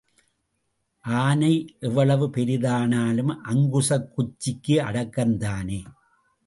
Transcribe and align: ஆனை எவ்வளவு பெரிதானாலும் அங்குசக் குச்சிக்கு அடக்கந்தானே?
ஆனை 1.05 1.75
எவ்வளவு 1.79 2.27
பெரிதானாலும் 2.27 3.33
அங்குசக் 3.43 4.11
குச்சிக்கு 4.17 4.75
அடக்கந்தானே? 4.89 5.81